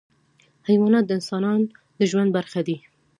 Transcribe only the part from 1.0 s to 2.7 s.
د انسان د ژوند برخه